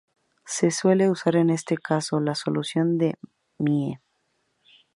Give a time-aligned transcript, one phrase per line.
[0.47, 3.19] Se suele usar en ese caso "la solución de
[3.59, 4.01] Mie".